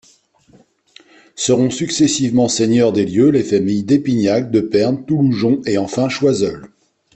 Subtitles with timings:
[1.35, 6.71] Seront successivement seigneurs des lieux, les familles d'Épinac, de Pernes, Touloujon, et enfin Choiseul.